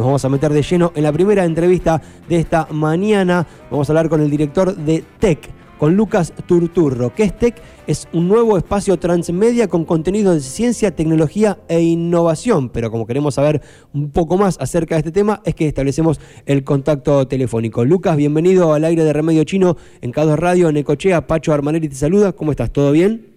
[0.00, 3.46] nos vamos a meter de lleno en la primera entrevista de esta mañana.
[3.70, 7.14] Vamos a hablar con el director de TEC con Lucas Turturro.
[7.14, 7.60] ¿Qué es TEC?
[7.86, 12.70] Es un nuevo espacio transmedia con contenido de ciencia, tecnología e innovación.
[12.70, 13.60] Pero como queremos saber
[13.92, 17.84] un poco más acerca de este tema, es que establecemos el contacto telefónico.
[17.84, 21.26] Lucas, bienvenido al aire de Remedio Chino en Cados Radio, en Ecochea.
[21.26, 22.32] Pacho Armanelli te saluda.
[22.32, 22.72] ¿Cómo estás?
[22.72, 23.29] ¿Todo bien?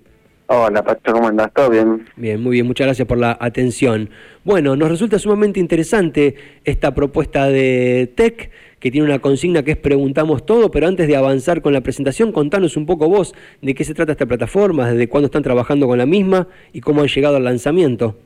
[0.47, 1.51] Hola Pacho, ¿cómo andás?
[1.53, 2.05] ¿Todo bien?
[2.17, 4.09] Bien, muy bien, muchas gracias por la atención.
[4.43, 6.35] Bueno, nos resulta sumamente interesante
[6.65, 11.15] esta propuesta de TEC que tiene una consigna que es preguntamos todo, pero antes de
[11.15, 15.07] avanzar con la presentación, contanos un poco vos de qué se trata esta plataforma, desde
[15.07, 18.17] cuándo están trabajando con la misma y cómo han llegado al lanzamiento.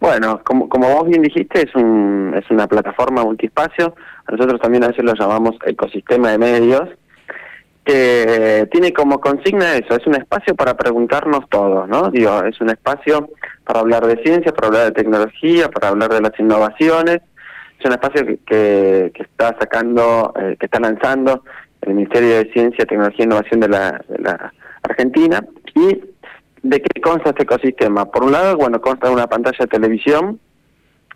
[0.00, 3.94] Bueno, como, como vos bien dijiste, es, un, es una plataforma multiespacio,
[4.28, 6.88] nosotros también a veces lo llamamos ecosistema de medios,
[7.90, 12.10] que tiene como consigna eso, es un espacio para preguntarnos todo, ¿no?
[12.10, 13.30] Digo, es un espacio
[13.64, 17.20] para hablar de ciencia, para hablar de tecnología, para hablar de las innovaciones,
[17.80, 21.42] es un espacio que, está sacando, eh, que está lanzando
[21.80, 25.44] el Ministerio de Ciencia, Tecnología e Innovación de la, de la Argentina.
[25.74, 26.00] ¿Y
[26.62, 28.04] de qué consta este ecosistema?
[28.04, 30.38] Por un lado, bueno, consta de una pantalla de televisión,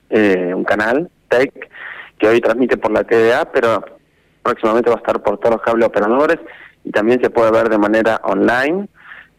[0.09, 1.69] eh, un canal, TEC,
[2.19, 3.85] que hoy transmite por la TDA, pero
[4.45, 6.39] próximamente va a estar por todos los cables operadores
[6.85, 8.87] y también se puede ver de manera online.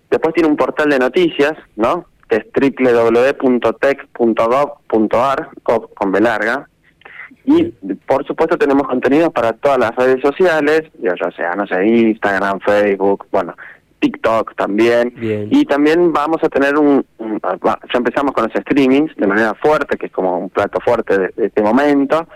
[0.10, 2.08] Después tiene un portal de noticias, ¿no?
[2.28, 6.68] Que es www.tech.gov.ar, con B larga,
[7.46, 7.66] y
[8.08, 13.28] por supuesto tenemos contenidos para todas las redes sociales, ya sea, no sé, Instagram, Facebook,
[13.32, 13.56] bueno,
[14.00, 15.14] TikTok también.
[15.52, 20.08] Y también vamos a tener un, ya empezamos con los streamings de manera fuerte, que
[20.08, 22.28] es como un plato fuerte de, este momento,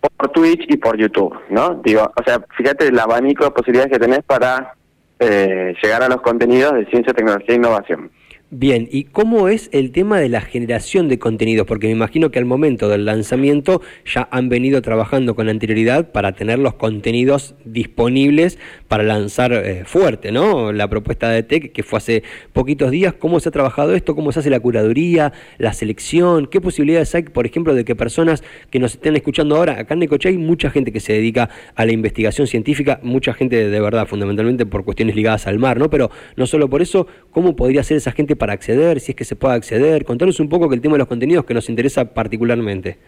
[0.00, 1.80] por Twitch y por YouTube, ¿no?
[1.84, 4.74] Digo, o sea, fíjate el abanico de posibilidades que tenés para
[5.18, 8.10] eh, llegar a los contenidos de ciencia, tecnología e innovación.
[8.52, 11.68] Bien, ¿y cómo es el tema de la generación de contenidos?
[11.68, 16.32] Porque me imagino que al momento del lanzamiento ya han venido trabajando con anterioridad para
[16.32, 20.72] tener los contenidos disponibles para lanzar eh, fuerte, ¿no?
[20.72, 24.16] La propuesta de TEC que fue hace poquitos días, ¿cómo se ha trabajado esto?
[24.16, 26.48] ¿Cómo se hace la curaduría, la selección?
[26.48, 30.00] ¿Qué posibilidades hay, por ejemplo, de que personas que nos estén escuchando ahora, acá en
[30.00, 34.08] Necoche hay mucha gente que se dedica a la investigación científica, mucha gente de verdad,
[34.08, 35.88] fundamentalmente por cuestiones ligadas al mar, ¿no?
[35.88, 39.24] Pero no solo por eso, ¿cómo podría ser esa gente para acceder, si es que
[39.24, 40.04] se puede acceder.
[40.04, 42.98] Contanos un poco que el tema de los contenidos que nos interesa particularmente.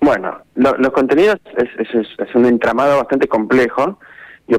[0.00, 3.98] Bueno, los contenidos es, es, un entramado bastante complejo,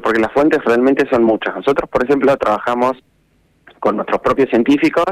[0.01, 1.55] porque las fuentes realmente son muchas.
[1.55, 2.93] Nosotros, por ejemplo, trabajamos
[3.79, 5.05] con nuestros propios científicos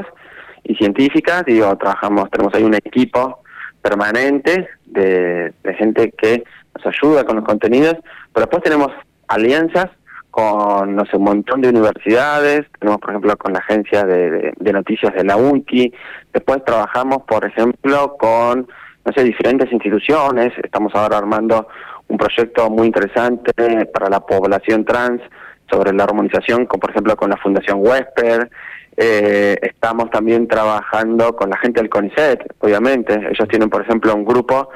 [0.64, 3.40] y científicas, digo, trabajamos, tenemos ahí un equipo
[3.80, 6.42] permanente de gente que
[6.74, 7.94] nos ayuda con los contenidos,
[8.32, 8.88] pero después tenemos
[9.28, 9.86] alianzas
[10.36, 15.14] con, no sé, un montón de universidades, tenemos por ejemplo con la agencia de, noticias
[15.14, 15.90] de la UNCI,
[16.30, 18.68] después trabajamos por ejemplo con,
[19.06, 21.68] no sé, diferentes instituciones, estamos ahora armando
[22.08, 23.54] un proyecto muy interesante
[23.86, 25.22] para la población trans
[25.70, 28.50] sobre la armonización, con, por ejemplo con la Fundación Wesper,
[28.98, 34.26] eh, estamos también trabajando con la gente del CONICET, obviamente, ellos tienen por ejemplo un
[34.26, 34.68] grupo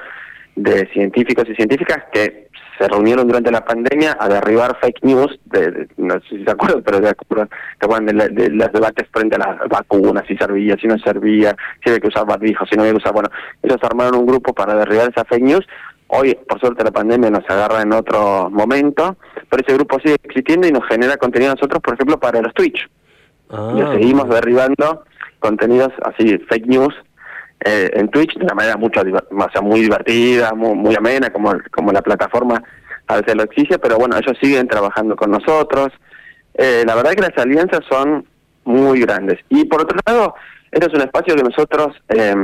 [0.57, 2.49] de científicos y científicas que
[2.81, 6.83] se reunieron durante la pandemia a derribar fake news, de, no sé si se acuerdan,
[6.83, 11.55] pero de, de, los debates frente a las vacunas, si servía, si no servía,
[11.85, 13.29] si había que usar barbijo, si no había que usar, bueno,
[13.63, 15.67] ellos armaron un grupo para derribar esa fake news,
[16.07, 19.17] hoy por suerte la pandemia nos agarra en otro momento,
[19.51, 22.55] pero ese grupo sigue existiendo y nos genera contenido a nosotros, por ejemplo, para los
[22.55, 22.89] Twitch.
[23.51, 25.05] Ah, y seguimos derribando
[25.39, 26.95] contenidos así, fake news,
[27.65, 31.93] eh, en Twitch de una manera mucho o muy divertida, muy, muy amena, como, como
[31.93, 32.63] la plataforma
[33.07, 35.89] a veces lo exige, pero bueno, ellos siguen trabajando con nosotros.
[36.55, 38.25] Eh, la verdad es que las alianzas son
[38.65, 39.39] muy grandes.
[39.49, 40.35] Y por otro lado,
[40.71, 42.35] este es un espacio que nosotros eh,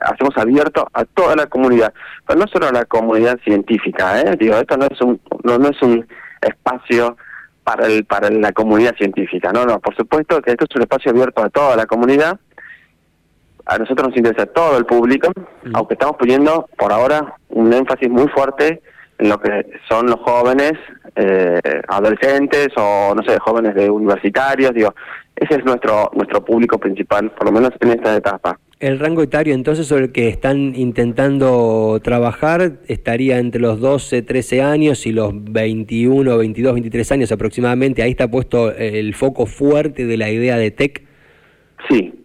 [0.00, 1.92] hacemos abierto a toda la comunidad,
[2.26, 4.36] pero no solo a la comunidad científica, ¿eh?
[4.38, 6.06] Digo, esto no es un, no, no es un
[6.40, 7.16] espacio
[7.64, 11.10] para, el, para la comunidad científica, no, no, por supuesto que esto es un espacio
[11.10, 12.38] abierto a toda la comunidad
[13.66, 15.30] a nosotros nos interesa todo el público,
[15.74, 18.80] aunque estamos poniendo por ahora un énfasis muy fuerte
[19.18, 20.72] en lo que son los jóvenes,
[21.14, 24.94] eh, adolescentes o no sé, jóvenes de universitarios, digo,
[25.36, 28.58] ese es nuestro nuestro público principal, por lo menos en esta etapa.
[28.78, 34.62] El rango etario entonces sobre el que están intentando trabajar estaría entre los 12, 13
[34.62, 38.02] años y los 21, 22, 23 años aproximadamente.
[38.02, 41.02] Ahí está puesto el foco fuerte de la idea de TEC.
[41.90, 42.19] Sí,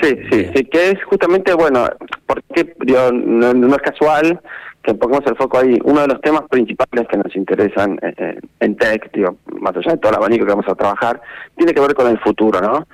[0.00, 1.86] Sí, sí, sí, que es justamente, bueno,
[2.26, 4.40] porque digo, no, es casual
[4.82, 5.78] que pongamos el foco ahí.
[5.84, 9.92] Uno de los temas principales que nos interesan eh, eh, en Tech, digo, más allá
[9.92, 11.20] de todo el abanico que vamos a trabajar,
[11.56, 12.86] tiene que ver con el futuro, ¿no?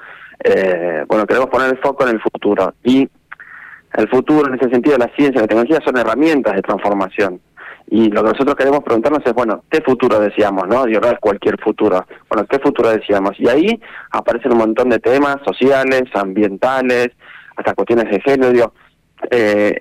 [0.42, 2.74] Eh, bueno, queremos poner el foco en el futuro.
[2.82, 3.08] Y
[3.94, 7.40] el futuro en ese sentido, la ciencia y la tecnología son herramientas de transformación.
[7.88, 10.88] Y lo que nosotros queremos preguntarnos es, bueno, ¿qué futuro decíamos, no?
[10.88, 12.04] Y no es cualquier futuro.
[12.28, 13.38] Bueno, ¿qué futuro decíamos?
[13.38, 13.80] Y ahí
[14.10, 17.10] aparecen un montón de temas sociales, ambientales,
[17.56, 18.72] hasta cuestiones de género.
[19.30, 19.76] Eh,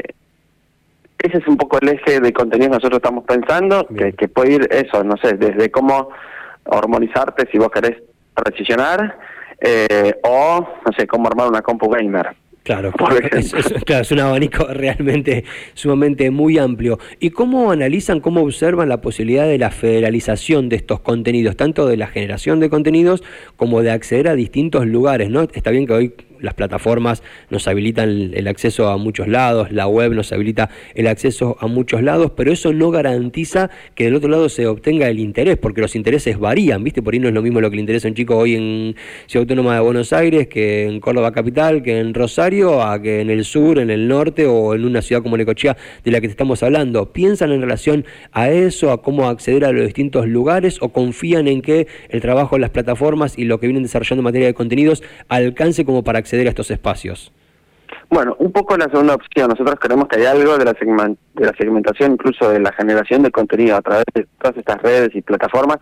[1.17, 4.53] ese es un poco el eje de contenido que nosotros estamos pensando, que, que, puede
[4.53, 6.09] ir eso, no sé, desde cómo
[6.65, 8.01] hormonizarte si vos querés
[8.35, 9.17] precisionar,
[9.59, 12.35] eh, o, no sé, cómo armar una compu gamer.
[12.65, 12.91] Claro,
[13.31, 13.53] es,
[13.85, 15.43] claro, es un abanico realmente
[15.75, 16.97] sumamente muy amplio.
[17.19, 21.95] ¿Y cómo analizan, cómo observan la posibilidad de la federalización de estos contenidos, tanto de
[21.95, 23.23] la generación de contenidos
[23.55, 25.29] como de acceder a distintos lugares?
[25.29, 25.43] ¿no?
[25.53, 30.13] Está bien que hoy las plataformas nos habilitan el, acceso a muchos lados, la web
[30.13, 34.49] nos habilita el acceso a muchos lados, pero eso no garantiza que del otro lado
[34.49, 37.01] se obtenga el interés, porque los intereses varían, ¿viste?
[37.01, 38.95] Por ahí no es lo mismo lo que le interesa a un chico hoy en
[39.27, 43.29] Ciudad Autónoma de Buenos Aires que en Córdoba Capital, que en Rosario, a que en
[43.29, 46.31] el sur, en el norte o en una ciudad como Necochea de la que te
[46.31, 47.11] estamos hablando.
[47.11, 51.61] ¿Piensan en relación a eso, a cómo acceder a los distintos lugares o confían en
[51.61, 55.03] que el trabajo en las plataformas y lo que vienen desarrollando en materia de contenidos
[55.27, 57.31] alcance como para acceder a estos espacios?
[58.09, 59.49] Bueno, un poco la segunda opción.
[59.49, 63.31] Nosotros creemos que hay algo de la, de la segmentación, incluso de la generación de
[63.31, 65.77] contenido a través de todas estas redes y plataformas,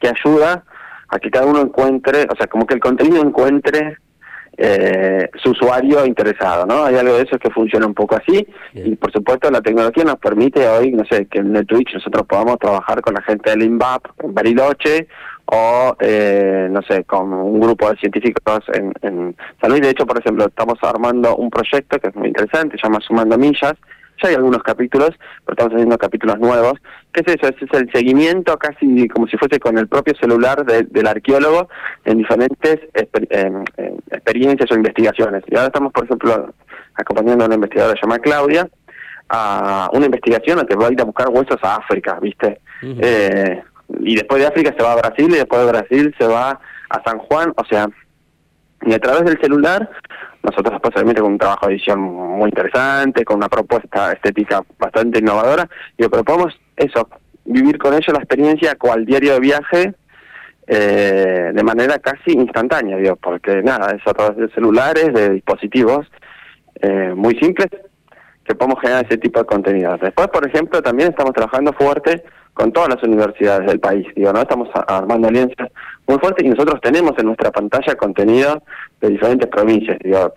[0.00, 0.64] que ayuda
[1.08, 3.96] a que cada uno encuentre, o sea, como que el contenido encuentre
[4.56, 6.84] eh, su usuario interesado, ¿no?
[6.84, 10.16] Hay algo de eso que funciona un poco así y por supuesto la tecnología nos
[10.18, 13.62] permite hoy, no sé, que en el Twitch nosotros podamos trabajar con la gente del
[13.62, 15.06] INVAP en Bariloche
[15.50, 19.80] o, eh, no sé, con un grupo de científicos en, en San Luis.
[19.80, 23.38] De hecho, por ejemplo, estamos armando un proyecto que es muy interesante, se llama Sumando
[23.38, 23.74] Millas.
[24.22, 25.10] Ya hay algunos capítulos,
[25.44, 26.74] pero estamos haciendo capítulos nuevos.
[27.12, 27.48] ¿Qué es eso?
[27.48, 31.68] es el seguimiento casi como si fuese con el propio celular del arqueólogo
[32.04, 32.80] en diferentes
[34.10, 35.44] experiencias o investigaciones.
[35.46, 36.52] Y ahora estamos, por ejemplo,
[36.94, 38.68] acompañando a una investigadora llamada Claudia,
[39.28, 42.60] a una investigación a que va a ir a buscar huesos a África, ¿viste?
[42.82, 43.62] eh,
[44.00, 47.02] y después de África se va a Brasil y después de Brasil se va a
[47.04, 47.88] San Juan, o sea,
[48.82, 49.90] y a través del celular,
[50.42, 55.18] nosotros después obviamente con un trabajo de edición muy interesante, con una propuesta estética bastante
[55.18, 57.08] innovadora, y proponemos eso,
[57.44, 59.94] vivir con ellos la experiencia cual diario de viaje
[60.66, 66.06] eh, de manera casi instantánea, digo, porque nada, es a través de celulares, de dispositivos
[66.80, 67.68] eh, muy simples,
[68.48, 70.00] que podemos generar ese tipo de contenidos.
[70.00, 72.24] Después, por ejemplo, también estamos trabajando fuerte
[72.54, 74.06] con todas las universidades del país.
[74.16, 74.40] Digo, ¿no?
[74.40, 75.70] Estamos armando alianzas
[76.06, 78.62] muy fuertes y nosotros tenemos en nuestra pantalla contenido
[79.00, 79.98] de diferentes provincias.
[80.02, 80.32] Digo,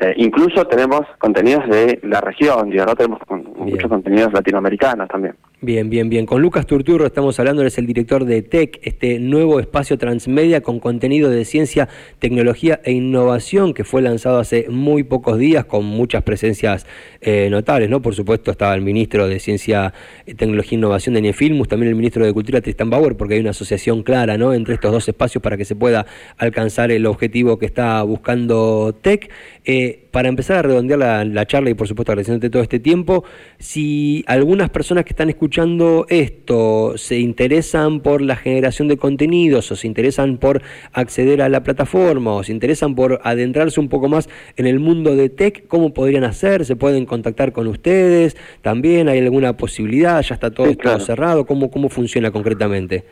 [0.00, 2.94] eh, incluso tenemos contenidos de la región, digo, ¿no?
[2.94, 5.34] tenemos muchos contenidos latinoamericanos también.
[5.60, 6.24] Bien, bien, bien.
[6.24, 10.78] Con Lucas Turturro estamos hablando, es el director de TEC, este nuevo espacio transmedia con
[10.78, 11.88] contenido de ciencia,
[12.20, 16.86] tecnología e innovación que fue lanzado hace muy pocos días con muchas presencias
[17.20, 18.00] eh, notables, ¿no?
[18.00, 19.94] Por supuesto estaba el ministro de Ciencia,
[20.26, 23.40] eh, Tecnología e Innovación de Nefilmus, también el ministro de Cultura Tristan Bauer, porque hay
[23.40, 24.54] una asociación clara, ¿no?
[24.54, 26.06] Entre estos dos espacios para que se pueda
[26.36, 29.28] alcanzar el objetivo que está buscando TEC.
[29.64, 33.24] Eh, para empezar a redondear la, la charla y por supuesto agradeciéndote todo este tiempo,
[33.58, 39.72] si algunas personas que están escuchando escuchando esto se interesan por la generación de contenidos
[39.72, 40.60] o se interesan por
[40.92, 44.28] acceder a la plataforma o se interesan por adentrarse un poco más
[44.58, 46.66] en el mundo de tech, ¿cómo podrían hacer?
[46.66, 48.36] ¿Se pueden contactar con ustedes?
[48.60, 50.20] ¿También hay alguna posibilidad?
[50.20, 50.68] ¿Ya está todo,
[51.00, 51.46] cerrado?
[51.46, 53.06] ¿Cómo, ¿Cómo funciona concretamente?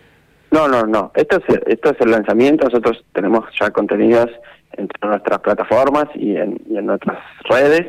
[0.51, 1.13] No, no, no.
[1.15, 2.67] Esto es, esto es el lanzamiento.
[2.67, 4.29] Nosotros tenemos ya contenidos
[4.77, 7.19] entre nuestras plataformas y en, y en nuestras
[7.49, 7.87] redes.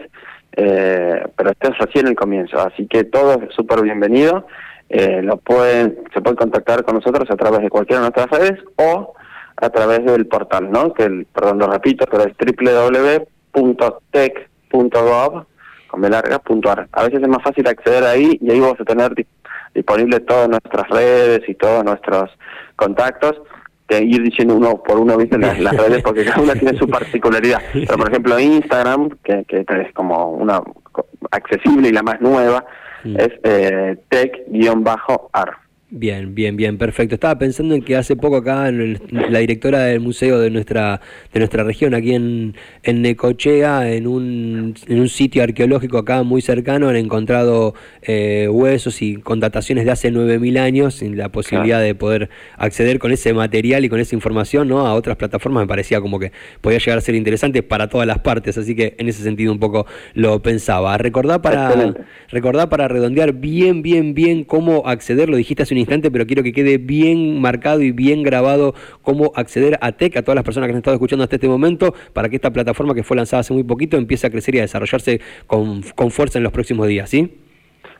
[0.59, 4.47] Eh, pero este es recién el comienzo, así que todo es súper bienvenido.
[4.89, 8.59] Eh, lo pueden, se pueden contactar con nosotros a través de cualquiera de nuestras redes
[8.77, 9.13] o
[9.55, 10.93] a través del portal, ¿no?
[10.93, 12.33] Que el, perdón, lo repito, pero es
[13.53, 13.75] www.tech.gov
[16.91, 19.13] A veces es más fácil acceder ahí y ahí vamos a tener
[19.75, 22.31] disponible todas nuestras redes y todos nuestros
[22.75, 23.39] contactos
[23.87, 25.37] que ir diciendo uno por uno, ¿viste?
[25.37, 27.61] Las, las redes, porque cada una tiene su particularidad.
[27.73, 30.61] Pero, por ejemplo, Instagram, que, que es como una
[31.31, 32.65] accesible y la más nueva,
[33.03, 35.66] es eh, tech-ar.
[35.89, 37.15] Bien, bien, bien, perfecto.
[37.15, 40.99] Estaba pensando en que hace poco acá en la directora del museo de nuestra
[41.31, 46.41] de nuestra región, aquí en, en Necochea, en un, en un sitio arqueológico acá muy
[46.41, 51.81] cercano, han encontrado eh, huesos y con dataciones de hace 9.000 años, sin la posibilidad
[51.81, 54.85] de poder acceder con ese material y con esa información ¿no?
[54.85, 58.19] a otras plataformas, me parecía como que podía llegar a ser interesante para todas las
[58.19, 60.97] partes, así que en ese sentido un poco lo pensaba.
[60.97, 61.95] Recordá para,
[62.27, 66.53] recordá para redondear bien, bien, bien cómo acceder, lo dijiste hace instante, pero quiero que
[66.53, 70.73] quede bien marcado y bien grabado cómo acceder a TEC, a todas las personas que
[70.73, 73.63] han estado escuchando hasta este momento, para que esta plataforma que fue lanzada hace muy
[73.63, 77.31] poquito empiece a crecer y a desarrollarse con, con fuerza en los próximos días, ¿sí?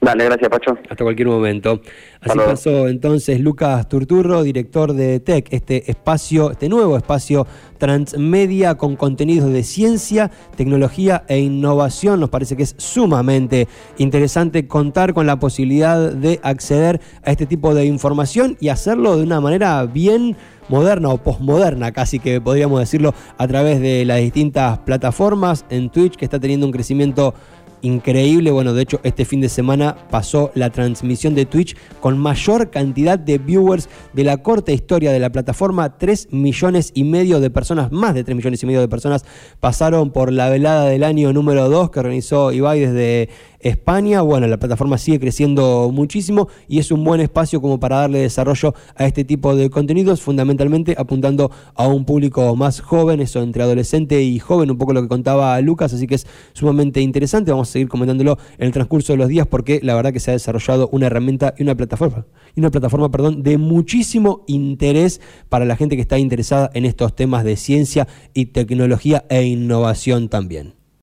[0.00, 0.78] Dale, gracias, Pacho.
[0.88, 1.80] Hasta cualquier momento.
[2.20, 7.46] Así pasó entonces Lucas Turturro, director de TEC, este espacio, este nuevo espacio
[7.78, 12.20] transmedia con contenidos de ciencia, tecnología e innovación.
[12.20, 13.68] Nos parece que es sumamente
[13.98, 19.22] interesante contar con la posibilidad de acceder a este tipo de información y hacerlo de
[19.22, 20.36] una manera bien
[20.68, 26.16] moderna o postmoderna, casi que podríamos decirlo, a través de las distintas plataformas en Twitch,
[26.16, 27.34] que está teniendo un crecimiento
[27.82, 28.50] increíble.
[28.50, 33.18] Bueno, de hecho, este fin de semana pasó la transmisión de Twitch con mayor cantidad
[33.18, 35.96] de viewers de la corta historia de la plataforma.
[35.96, 39.24] 3 millones y medio de personas, más de 3 millones y medio de personas,
[39.60, 43.28] pasaron por la velada del año número 2 que organizó Ibai desde
[43.60, 44.22] España.
[44.22, 48.74] Bueno, la plataforma sigue creciendo muchísimo y es un buen espacio como para darle desarrollo
[48.94, 54.22] a este tipo de contenidos, fundamentalmente apuntando a un público más joven, eso entre adolescente
[54.22, 57.50] y joven, un poco lo que contaba Lucas, así que es sumamente interesante.
[57.50, 60.30] Vamos a seguir comentándolo en el transcurso de los días porque la verdad que se
[60.30, 65.64] ha desarrollado una herramienta y una plataforma, y una plataforma, perdón, de muchísimo interés para
[65.64, 70.74] la gente que está interesada en estos temas ciencia y tecnología e innovación también.